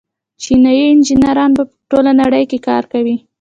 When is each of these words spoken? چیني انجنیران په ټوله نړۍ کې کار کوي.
چیني 0.41 0.75
انجنیران 0.91 1.51
په 1.57 1.63
ټوله 1.89 2.11
نړۍ 2.21 2.43
کې 2.51 2.57
کار 2.67 2.83
کوي. 2.91 3.15